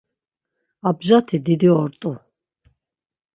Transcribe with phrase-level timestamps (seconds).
[0.89, 2.11] Abjati didi ort̆u.